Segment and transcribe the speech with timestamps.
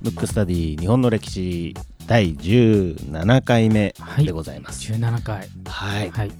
[0.00, 1.74] ムックスタディ日本の歴史
[2.06, 4.92] 第17回目でございます。
[4.92, 5.48] 17回。
[5.66, 6.30] はい、はい。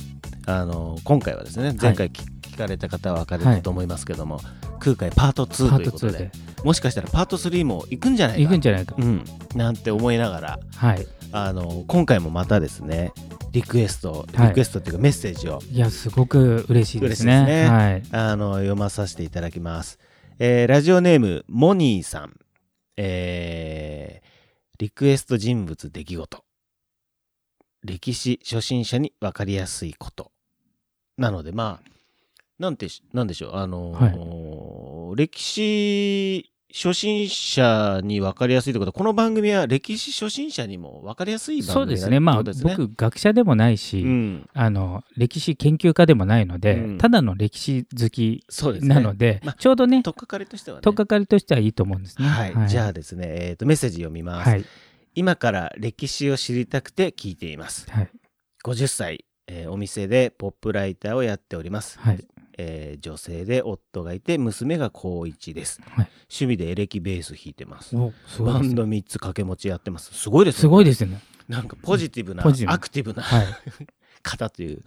[0.46, 4.40] あの今回はですね前回聞,、聞かれた方は分かると思いますけども、
[4.80, 6.30] 空海パート2パート2ということでで
[6.62, 8.42] もしかしたらパート3も行くんじゃないか。
[8.42, 8.60] 行くん。
[8.60, 9.24] じゃないかうん、
[9.54, 11.06] なんて思いながらはい。
[11.32, 13.12] あの今回もまたですね
[13.54, 14.48] リクエストはい。
[14.48, 17.46] リクエストっていうかメッセージを、いやすごく嬉しいですね。
[17.46, 17.68] ね。
[17.68, 18.02] はい。
[18.10, 19.98] あの読まさせていただきます、
[20.40, 22.36] えーラジオネームモニーさん、
[22.96, 24.24] えー
[24.78, 26.44] リクエスト人物出来事。
[27.84, 30.32] 歴史初心者に分かりやすいこと。
[31.16, 31.90] なのでまあ
[32.58, 33.54] なんてしなんでしょう。
[33.54, 42.18] あのー歴史初心者に分かりやすいということはこの番組は歴史初心者にも分かりやすい番組そうですね。
[42.18, 46.98] まあ僕学者でもないし、うん、あの歴史研究家でもないので、うん。
[46.98, 48.92] ただの歴史好きそうですね。
[48.92, 50.82] なので、まあちょうどねとっかかりとしてはね。
[50.82, 52.26] とっかかりとしてはいいと思うんですね。
[52.26, 54.64] はい、じゃあですね、えーとメッセージ読みます、はい。
[55.14, 57.88] 今から歴史を知りたくて聞いています。
[57.88, 58.10] はい。
[58.64, 62.26] 50歳、えーお店でポップライターをやっております、はい
[62.58, 66.08] えー女性で夫がいて娘が高一です、はい。
[66.22, 67.96] 趣味でエレキベース弾いてます。
[67.96, 68.12] ね。
[68.40, 70.14] バンド3つ掛け持ちやってます。
[70.14, 70.60] すごいですね。
[70.60, 71.20] すごいですね。
[71.48, 73.46] なんかポジティブなポジティブアクティブなはい。
[74.22, 74.82] 方という。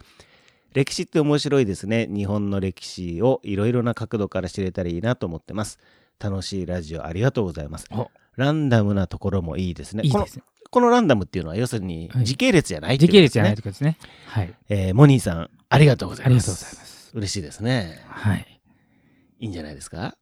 [0.74, 2.06] 歴史って面白いですね。
[2.10, 5.78] 日本の歴史をいろいろな角度から知れたらいいなと思ってます。
[6.18, 7.86] 楽しいラジオありがとうございます。
[7.90, 8.10] お。
[8.36, 10.02] ランダムなところもいいですね。
[10.02, 10.42] このいいですね。
[10.70, 13.96] このランダムっていうのは要するにはい時系列じゃないっていう時系列じゃないってことですね。
[14.26, 14.54] はい。
[14.68, 16.30] えーモニーさんありがとうございます。
[16.30, 16.97] ありがとうございます。
[17.14, 18.02] 嬉しいですね。
[18.08, 18.60] はい。
[19.40, 20.16] いいんじゃないですか？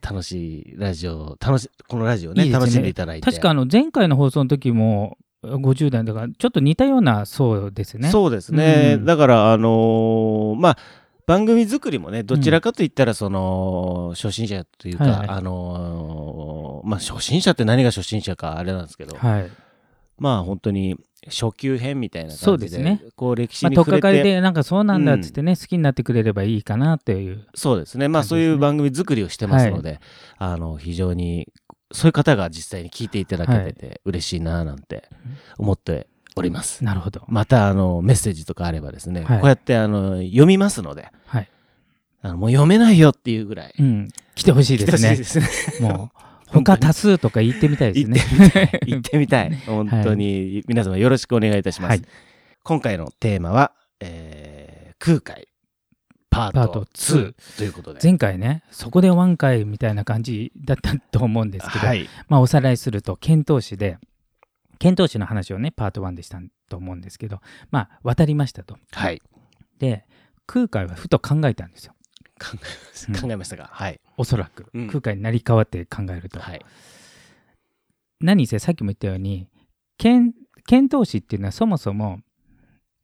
[0.00, 2.54] 楽しいラジオ楽しこのラジオねいいね。
[2.54, 3.24] 楽しんでいただいて。
[3.24, 8.10] 確かあの前回の放送の時も50代だからちょっと似たような層ですね。
[8.10, 9.04] そうですね、うん。
[9.04, 10.78] だからあのーまあ
[11.26, 15.28] 番組作りもねどちらかといったらその、初心者というか、はいはい。
[15.28, 19.50] あのーまあ初心者って何が初心者かあれなんですけど、はい。
[20.18, 20.96] まあ本当に
[21.26, 27.46] 初級編みたいなそう感じでですねこう歴史まあ、とっに触れて、かかりでなんかそうなんだっつってね、好きになってくれればいいかなっていう。
[27.54, 30.00] そうですねまあそういう番組作りをしてますので、
[30.38, 31.52] あの非常に
[31.92, 35.08] そういう方が実際に聞いていただけてて嬉しいななんて
[35.58, 36.06] 思って
[36.36, 36.84] おります。
[36.84, 37.22] なるほど。
[37.28, 41.50] またあのメッセージとかあればですね、はいこうやってあの読みますのではい。
[42.20, 44.08] あのもう読めないよっていうぐらいうん。
[44.34, 45.16] 来てほしいですね。
[45.16, 48.20] 来てほしいですね もう、他多数とか言ってみたいですね。
[48.86, 49.54] 行ってみたい。
[49.66, 50.62] 本当に。
[50.66, 52.02] 皆様よろしくお願いいたします、はい。
[52.62, 55.48] 今回のテーマは、えー空海。
[56.30, 58.00] パートパート2 2ということで。
[58.02, 62.08] 前回ね、そこでワン回みたいな感じだったと思うんですけど、はい。
[62.28, 63.98] まあ、おさらいすると、遣唐使で、
[64.78, 68.76] 遣唐使の話をね、パート1でしたと思うんですけど、まあ、渡りましたと。
[68.92, 69.22] はい。
[69.78, 70.04] で、
[70.46, 71.94] 空海はふと考えたんですよ。
[72.38, 72.56] 考
[73.12, 74.00] え考えましたが、はい。
[74.16, 74.66] おそらく。
[74.72, 74.86] うん。
[74.88, 76.40] 空海になり変わって考えると。
[76.40, 76.64] はい。
[78.20, 79.48] 何せさっきも言ったように
[79.96, 80.32] 遣
[80.66, 82.20] 遣唐使っていうのはそもそも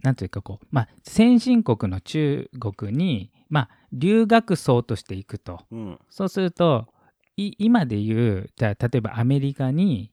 [0.02, 5.60] なんというかこう、まあ、先進国の中国に、まあ、留学層として行くと。
[5.70, 5.98] うん。
[6.10, 6.88] そうすると
[7.36, 10.12] い今でいうじゃあ例えばアメリカに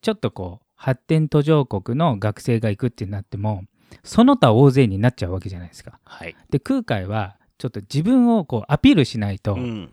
[0.00, 3.64] ちょっとこう発展途上国の学生が行くってなっても
[4.04, 5.98] その他大勢になっちゃうわけじゃないですか。
[6.04, 6.36] はい。
[6.50, 9.90] で空海はちょっと自分をこうアピールしないと、うん。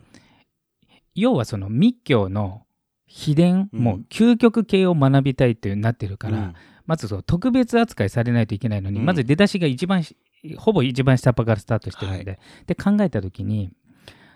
[1.14, 2.66] 要はその密教の
[3.06, 3.80] 秘伝、うん。
[3.80, 6.54] もう究極系を学びたいっていうなってるから、うん。
[6.86, 9.06] まずその特別扱いされないといけないのに、うん。
[9.06, 10.16] まず出だしが一番し
[10.58, 13.70] ほぼ一番下っ端からスタートしてるので、で考えた時に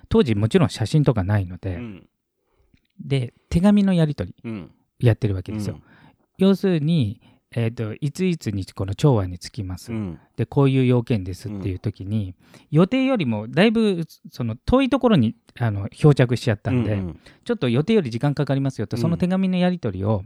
[0.08, 2.08] 当時もちろん写真とかないので、うん。
[3.00, 4.70] で手紙のやり取りうん。
[5.00, 5.80] やってるわけですよ。
[6.38, 7.20] 要するに、
[7.52, 10.20] えー、といついつにこの調和につきます、うん。
[10.36, 12.34] でこういう要件ですっていう時に、
[12.70, 19.00] 予定よりもだいぶその遠いところにあの漂着しちゃったんで、うんちょっと予定より時間かかりますよと、うん。
[19.00, 20.22] その手紙のやり取りを、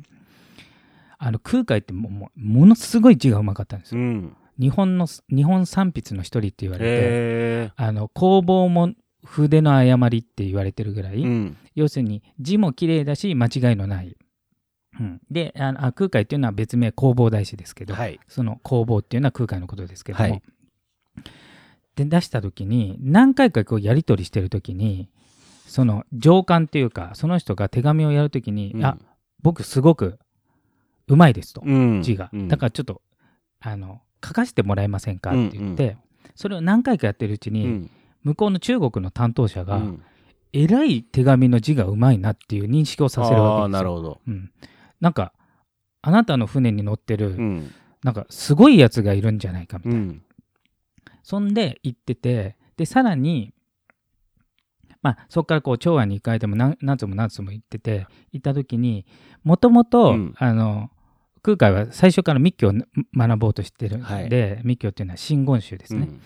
[1.19, 4.00] あの空海ってもうものすごい字がうまかったんですよ。
[4.00, 4.37] うん。
[4.59, 8.93] 日本の日本三筆の一人って言われて、へあの工房も
[9.25, 11.25] 筆の誤りって言われてるぐらい、
[11.76, 14.17] 要するに字も綺麗だし間違いのない。
[15.00, 18.21] うん、であのあ空海っていうのは別名弘法大師ですけど、はい。
[18.29, 20.43] その弘法っていうのは空海のことですけども、はい。
[21.97, 25.09] で出した時に何回かこうやり取りしてる時に
[25.67, 28.85] その上官っていうかその人が手紙をやる時に、うん。
[28.85, 28.99] あ
[29.43, 30.19] 僕すごく
[31.09, 32.03] うまいですと、うん。
[32.03, 32.49] 字が、うん。
[32.49, 33.03] だからちょっと
[33.61, 35.97] あの書かせてもらえませんかって言って、
[36.35, 37.91] それを何回かやってるうちに、うん。
[38.23, 40.03] 向こうの中国の担当者が、うん。
[40.53, 43.79] えらい手紙の字がうまいなっていう認識をさせるわけですよ。
[43.79, 44.21] なるほど。
[44.29, 44.50] うん、
[45.02, 45.34] なんか
[46.00, 47.70] あなたの船に乗ってる、うん。
[48.02, 49.99] なんかすごいやつがいるんじゃないかみたいな。
[49.99, 50.22] うん。
[51.22, 53.52] そんで行っててでさらに
[55.02, 59.04] まあ、そこからこう長安に行かれても何何つも何つも行ってて行った時に
[59.43, 60.14] もともと
[61.43, 62.72] 空海は最初から密教を
[63.16, 64.60] 学ぼうとしてるんで、はい。
[64.62, 66.20] 密教っていうのは真言宗ですね、うん。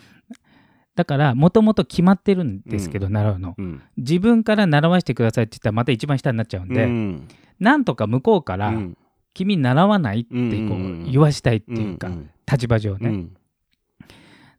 [0.94, 3.54] だからもともと決まってるんですけど、習うの。
[3.56, 3.82] うん。
[3.96, 7.28] 自分から習わせてくださいって言ったらまた一番下になっちゃうんで、うん
[7.60, 8.96] なんとか向こうから、うん。
[9.34, 10.56] 君習わないってこうんうん。
[10.56, 10.74] う
[11.04, 13.36] んう言わしたいっていうか、ん立場上ね、うん。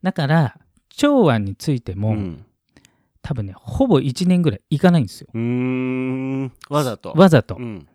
[0.04, 0.60] だから
[0.90, 2.46] 長安についても、うん。
[3.22, 5.28] 多分ねほぼ1年ぐらい行かないんですよ。
[6.70, 7.14] わざと。
[7.14, 7.88] わざと、うん。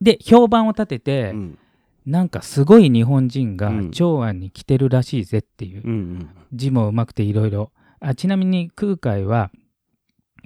[0.00, 1.58] で評判を立てて、うん。
[2.06, 3.90] なんかすごい日本人がうん。
[3.90, 9.50] 長安に来てるらしいぜっていう、うん字もうまくていろいろあちなみに空海は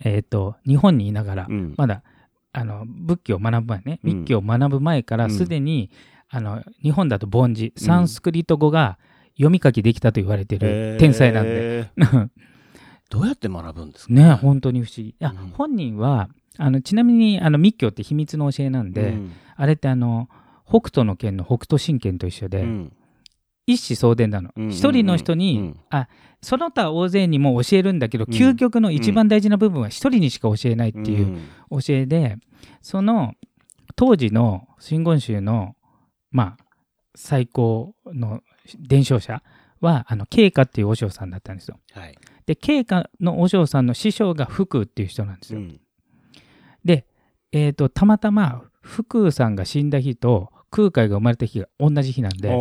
[0.05, 1.75] えっ、と日本にいながら、うん。
[1.77, 2.03] まだ
[2.59, 4.15] あの仏教を学ぶ前ねうん。
[4.21, 5.31] 密教を学ぶ前からうん。
[5.31, 5.91] すでに、
[6.31, 8.99] あの日本だと凡字サンスクリット語が
[9.35, 11.91] 読み書きできたと言われてる天才なんで。
[13.11, 14.13] どうやって学ぶんですか？
[14.15, 15.11] ね本当に不思議。
[15.11, 15.51] いや、うん。
[15.51, 19.33] 本人はあのちなみにあの密教って秘密の教えなんで、うん。
[19.55, 20.29] あれってあの
[20.67, 22.93] 北斗の拳の北斗神拳と一緒で、うん
[23.67, 24.51] 一子相伝なの。
[24.57, 25.81] うん一、人の人に、うん。
[25.91, 26.09] あ
[26.43, 28.35] その他大勢にも教えるんだけど、うん。
[28.35, 31.27] 究極の一番大事な部分は一人にしか教えないっていう
[31.71, 31.81] うん。
[31.81, 32.37] 教えで、
[32.81, 33.35] その
[33.97, 35.75] 当時の真言宗の
[36.31, 36.65] まあ
[37.17, 38.41] 最高の
[38.79, 39.43] 伝承者
[39.81, 41.79] はあの慶華っていう和尚さんだったんですよ。
[41.93, 42.17] はい。
[42.47, 45.61] で慶華の和尚さんの師匠が福っていう人なんですよ。
[45.61, 45.81] うん。
[46.85, 47.07] で、
[47.53, 52.55] えー、とたまたま福さんが死んだ日と空海が生まれた日が同じ日なんで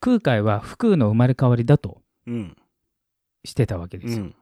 [0.00, 2.56] 空海は福の生まれ変わりだとうん。
[3.44, 4.24] してたわけですよ。
[4.24, 4.34] うん。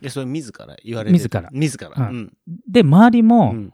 [0.00, 0.76] でそれ自ら？
[0.84, 1.48] 言われて自ら。
[1.52, 1.88] 自ら。
[2.08, 2.32] ううん。
[2.70, 3.72] で周りも、うん。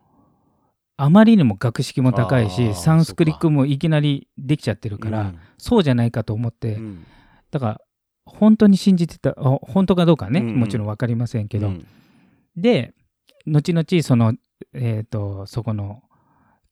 [0.97, 7.05] あまりにも学識も高いあーしサンスクリックもいきなりできちゃってるから、そうじゃないかと思って、うん。
[7.51, 7.81] だから
[8.25, 10.49] 本当に信じてたあ本当かどうかね、うん。
[10.51, 11.87] うんもちろん分かりませんけど、うん。
[12.57, 12.95] で
[13.47, 14.35] 後々その、
[14.73, 16.03] えー、とそこの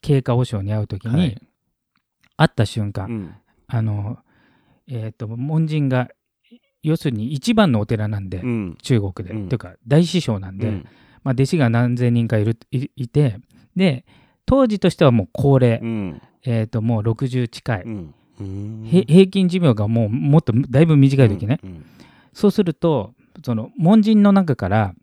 [0.00, 1.42] 経過和尚に会う時に、はい。
[2.36, 3.34] 会った瞬間、うん。
[3.66, 4.18] あの
[4.88, 6.08] えっ、と門人が
[6.82, 8.78] 要するに一番のお寺なんで、うん。
[8.82, 9.48] 中国で、うん。
[9.48, 10.86] というか大師匠なんで、うん。
[11.22, 13.38] まあ、弟子が何千人かいるいいて
[13.76, 14.04] で
[14.44, 16.22] 当時としてはもう高齢、うん。
[16.44, 17.84] えー、ともう60近い、
[19.04, 21.84] 平均寿命がもうもっとだいぶ短い時ね、うん。
[22.32, 23.14] そうすると
[23.44, 24.94] その門人の中から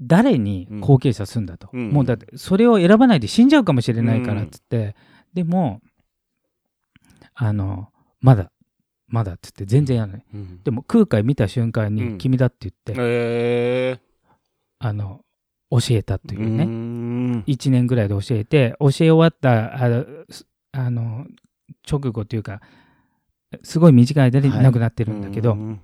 [0.00, 1.90] 誰に後継者するんだと、うん。
[1.90, 4.96] もうだってそれを選ばないで死んじゃうかもしれないからっつって、
[5.34, 5.82] でも
[7.34, 7.88] あの
[8.20, 8.50] まだ
[9.14, 10.24] まだっつって全然やらない。
[10.34, 10.60] うん。
[10.64, 12.18] でも空海見た瞬間にうん。
[12.18, 14.00] 君だって言って、へ
[14.80, 15.20] あの
[15.70, 17.44] 教えたとーいうね、ん。
[17.46, 19.76] 1年ぐらいで教えて教え終わった
[20.72, 21.26] あの
[21.88, 22.60] 直後というか
[23.62, 24.64] すごい短い間にはい。
[24.64, 25.80] 亡くなってるんだけど、うん。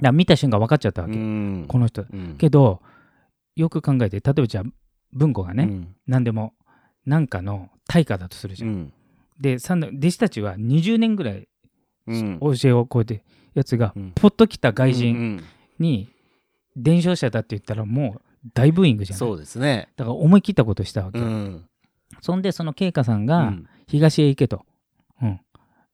[0.00, 1.64] だ見た瞬間分かっちゃったわけ、うん。
[1.66, 2.06] この人。
[2.08, 2.36] うん。
[2.38, 2.80] けど
[3.56, 4.64] よく考えて例えばじゃあ
[5.12, 5.96] 文庫がね、うん。
[6.06, 6.54] 何でも
[7.04, 8.70] 何かの対価だとするじゃん。
[8.70, 8.92] うん。
[9.40, 11.48] で弟子たちは20年ぐらいうん
[12.40, 13.22] 教えを超えて
[13.54, 14.12] やつが、うん。
[14.14, 15.44] ポッと来た外う人ん。
[15.78, 16.08] に
[16.76, 18.20] 伝承者だって言ったらもう
[18.54, 19.18] 大ブーイングじゃん。
[19.18, 19.88] そうですね。
[19.96, 21.18] だから思い切ったことしたわけ。
[21.18, 21.64] うん。
[22.20, 23.66] そんでその慶華さんがうん。
[23.86, 24.64] 東へ行けと。
[25.22, 25.40] うん。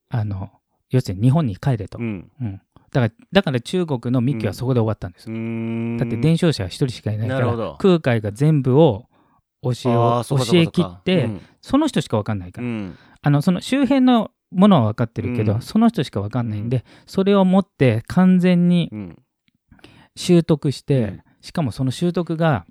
[0.08, 0.50] あの
[0.90, 1.98] 要するに日本に帰れと。
[1.98, 2.30] うん。
[2.92, 5.34] だからだから中国の密教はそこで終わったんですよ。
[5.34, 5.96] うん。
[5.96, 7.76] だって伝承者は一人しかいないからなるほど。
[7.80, 9.06] 空海が全部を
[9.62, 11.40] 教えあを教え切って、うん。
[11.62, 12.96] その人しか分かんないから、うん。
[13.22, 15.62] あのその周辺のものは分かってるけど、うん。
[15.62, 19.18] その人しか分かんないんで、それを持って完全にうん。
[20.16, 21.22] 習得して、うん。
[21.40, 22.64] しかもその習得が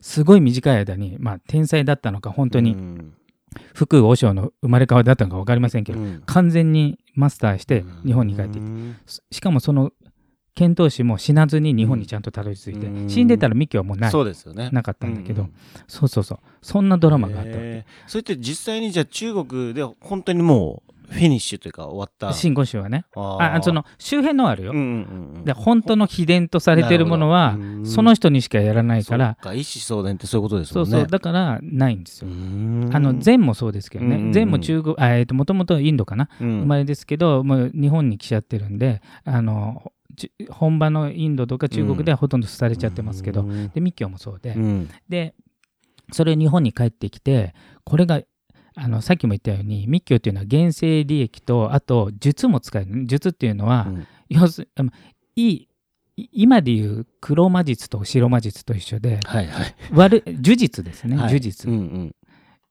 [0.00, 3.14] すごい短い間に、まあ、天才だったのか本当にうん。
[3.74, 8.96] 福和尚の生まれ変わりだったのか分かりませんけど、うん完全にマスターして日本に帰ってきて、うん
[9.30, 9.90] しかもその
[10.60, 13.08] 遣唐使も死なずに日本にちゃんとたどり着いて、うん。
[13.08, 14.10] 死んでたら密教はもうない。
[14.10, 14.68] そうですよね。
[14.72, 15.52] なかったんだけど、うん
[15.88, 16.38] そうそうそう。
[16.60, 17.86] そんなドラマがあったわけ。
[18.06, 22.34] それって実際にじゃあ中国で本当にもうフィニッシュというか終わった。
[22.34, 23.06] 真言宗はね。
[23.16, 25.44] あその周辺のはあるよ、うんうんうんうん。
[25.44, 29.38] で本当の秘伝とされてるものはその人にしかやらないから。
[29.42, 30.98] そっか一子相伝ってそういうことですそうもんね。
[31.00, 32.28] そうだからないんですよ、
[32.92, 34.32] ああの禅もそうですけどね、うんうんうん。
[34.34, 39.99] 禅も中国あえっ、ともともとインドかな、生まれですけどもう日本に来ちゃってるんであのち
[40.50, 43.68] 本場のインドとか中国ではほとんど廃れちゃってますけど、うん。
[43.68, 44.90] で密教もそうで、うん。
[45.08, 45.34] で
[46.12, 48.20] それ日本に帰ってきてこれが
[48.74, 53.06] あのさっきも言ったように密教っていうのは原生利益とあと術も使える。
[53.06, 54.06] 術っていうのは、うん。
[54.28, 54.90] 要するあの
[55.36, 55.68] いい
[56.16, 59.74] い今でいう黒魔術と白魔術と一緒ではいはい。
[59.92, 61.26] 悪呪術ですね、はい。
[61.28, 62.14] 呪術、うん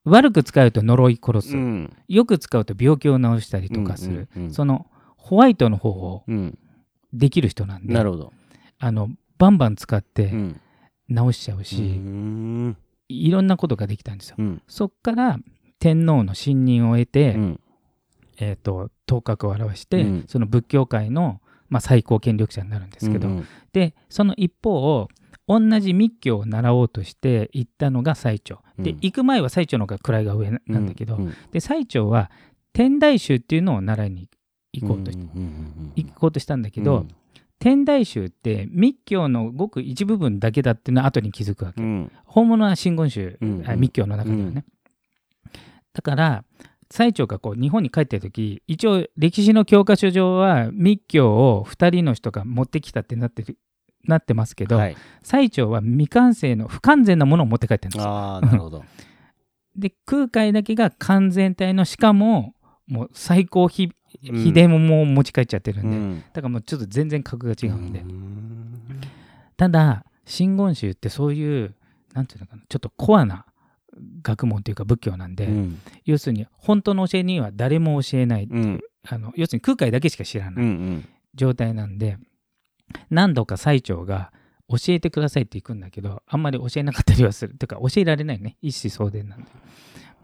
[0.05, 1.63] 悪く使うと呪い殺す、うん。
[1.63, 4.53] うんよく使うと病気を治したりとかする、うんうんうん。
[4.53, 4.87] その
[5.17, 6.57] ホワイトの方をうん
[7.13, 8.33] できる人なんでなるほど。
[8.79, 10.61] あのバンバン使って、うん。
[11.09, 12.77] 直しちゃうし、うん。
[13.07, 14.35] いろんなことができたんですよ。
[14.37, 14.61] うん。
[14.67, 15.39] そっから
[15.79, 17.59] 天皇の信任を得て、うん。
[18.37, 20.25] えー、と頭角を現して、うん。
[20.27, 25.07] その仏教界の、まあ、最高権力者になるんですけど、うんでその一方
[25.47, 28.59] 同じ密教を習おうとして行ったのが最澄。
[28.77, 28.97] で、うん。
[29.01, 31.33] 行く前は最澄の方が位が上ななんだけど、うん。
[31.51, 32.29] で最澄は
[32.73, 34.27] 天台宗っていうのを習いに
[34.73, 37.07] 行こうとし,、んんうん行こうとしたんだけど、うん。
[37.59, 42.11] 天台宗って密教のごく一部分だけだっていうのは後に気づくわけ、うん。
[42.25, 44.65] 本物は真言宗、うんあ密教の中ではね、
[45.93, 46.43] だから
[46.91, 53.57] 最澄がこう日本に帰ってる時一応歴史の教科書上は密教を2人の人が持ってきたってなってる
[54.05, 54.97] なってますけど、はい。
[55.23, 58.03] 最澄は未完成の不完全なものを持って帰ってるんです。
[58.03, 58.83] よああなるほど。
[59.75, 62.55] で空海だけが完全体のしかも
[62.87, 66.23] もう最高秘うん秘伝ももう持ち帰っちゃってるんで、うん。
[66.33, 69.01] だからもうちょっと全然格が違うんで、ん。
[69.57, 71.75] ただ真言宗ってそういう
[72.13, 73.45] なんていうのかなちょっとコアな
[74.21, 75.79] 学問というか仏教なんで、うん。
[76.05, 78.79] 要するに本当の教えには誰も教えない、うん。
[79.07, 82.17] あの要するに空海だけしか知らうなんいうん状態なんで、
[83.09, 84.33] 何度か最澄が
[84.67, 87.55] 教えてくださいって行くんだけどあんまり教えなかったりはする。
[87.55, 88.57] というか教えられないね。
[88.61, 89.45] 一子相伝なんで、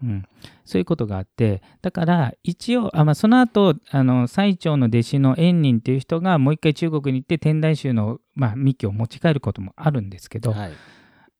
[0.02, 0.24] うん、
[0.64, 10.72] そういうことがあってだから一応あ、まあ、その後あの最澄の弟子の円仁っていう人がもう一回中国に行って天台宗の、まあ、密教を持ち帰ることもあるんですけど、はい。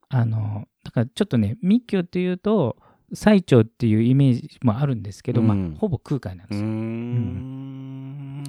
[0.08, 2.76] あのだからちょっとね密教っていうと
[3.12, 5.46] 最澄っていうイメージもあるんですけど、うん。
[5.46, 6.66] まあ、ほぼ空海なんですよ。
[6.66, 8.44] ん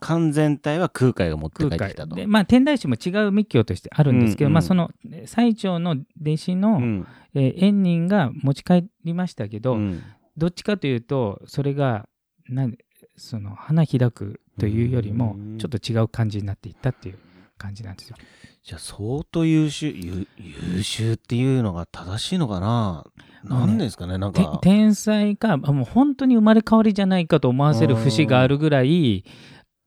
[0.00, 2.14] 完全体は空海が持って帰ってきたと。
[2.14, 4.54] でまあ天台宗も違う密教としてあるんですけど、うんうん。
[4.54, 7.06] まあ、そのえ最澄の弟子の、うん。
[7.34, 10.02] えー円仁が持ち帰りましたけど、うん。
[10.36, 12.08] どっちかというとそれが
[12.48, 12.76] なん
[13.16, 15.58] その花開くというよりもうん。
[15.58, 17.18] ちょっと違う感じになっていったっていう
[17.56, 18.16] 感じなんですよ。
[18.62, 23.04] じゃあ相当優秀優優秀っていうのが正しいのかな？
[23.44, 24.58] もうねなんですかねなんてか。
[24.62, 29.24] 天才かあもう本当に生まれ変わりじゃないかと思わせる節があるぐらい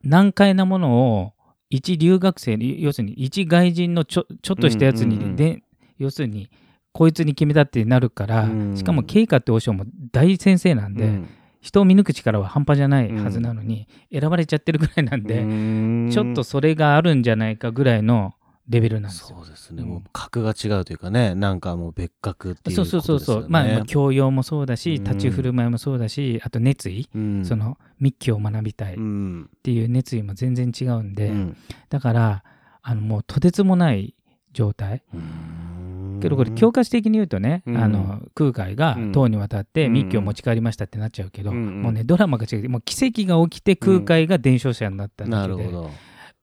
[0.07, 1.33] 難解なものを
[1.69, 5.35] 一留学生に要するに一外人のちょちょっとしたやつに、うんうんうん。
[5.35, 5.61] で
[5.97, 6.49] 要するに
[6.93, 11.29] こいつに決めたってなるから、うんしかも慶華って和尚も大先生なんで、うん。
[11.59, 16.09] 人を見抜く力は半端じゃないはずなのに、選ばれちゃってるぐらいなんで、うん。
[16.11, 18.33] ちょっとそれがあるんじゃないかぐらいの
[18.69, 19.37] レベルなんですよ。
[19.39, 22.85] そうですね、うんもう格が違うというかねなんかもう別格っていうね。
[22.85, 25.03] そうそうそう、まあ、まあ教養もそうだしうん。
[25.03, 27.45] 立ち振る舞いもそうだしあと熱意、うん。
[27.45, 28.95] その密教を学びたい。
[28.95, 29.49] っうん。
[29.63, 31.57] ていう熱意も全然違うんで、うん。
[31.89, 32.43] だから
[32.81, 34.15] あのもうとてつもない
[34.53, 35.03] 状態。
[35.13, 36.19] うん。
[36.21, 37.77] けどこれ教科書的に言うとね、うん。
[37.77, 39.11] あの空海がうん。
[39.13, 39.93] 唐に渡ってうん。
[39.93, 41.81] 密教を持ち帰りましたってなっちゃうけど、うん。
[41.83, 42.69] もうねドラマが違う。
[42.69, 45.91] もう奇跡が起きて空海が伝承者になっただけで、なるほど。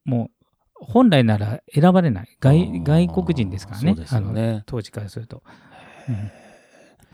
[0.05, 0.31] もう
[0.87, 3.97] 本来なら選ばれないあ外ー外国人ですからね。
[4.11, 5.43] あの当時からすると、
[6.09, 6.15] うん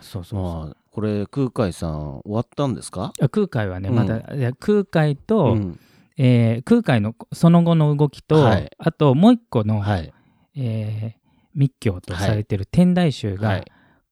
[0.02, 3.12] そうそうそう、まあこれ空海さん終わったんですか？
[3.20, 3.94] あ空海はね、うん。
[3.94, 4.22] まだ
[4.58, 5.78] 空海と、うん。
[6.16, 8.70] えー空海のその後の動きと、はい。
[8.78, 10.12] あともう一個の、はい。
[10.56, 11.20] えー
[11.54, 13.64] 密教とされてる天台宗がはい。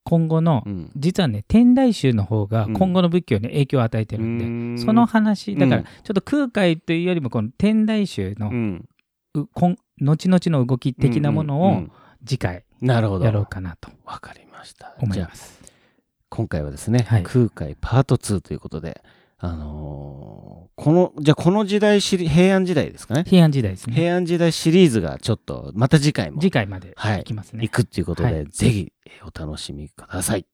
[0.04, 0.90] 今後の、うん。
[0.96, 2.74] 実はね天台宗の方がうん。
[2.74, 4.78] 今後の仏教に影響を与えてるんで、うん。
[4.78, 5.84] その話だからうん。
[5.84, 8.50] ちょっと空海というよりもこの天台宗の、
[9.46, 11.82] 後々の動き的なものを
[12.24, 13.24] 次回なるほど。
[13.24, 14.86] やろうかなとわかりました。
[14.86, 15.58] じゃあ思います。
[16.30, 19.02] 今回はですね、はい空海パート2ということで、
[19.38, 23.24] あのーこのじゃあこの時代シリ平安時代ですかね？
[23.26, 23.96] 平安時代ですね。
[23.96, 27.62] 平安時代シリーズがちょっとまた次回も次回まではいいきますね。
[27.64, 30.46] 行くっていうことで、はいぜひえーお楽しみください。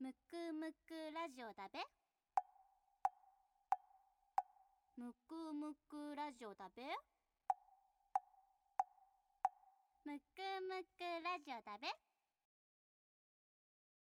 [0.00, 1.78] むくむくラジオだべ
[4.96, 6.82] むくむくラジオだべ？
[10.04, 12.11] むくむくラジオだべ？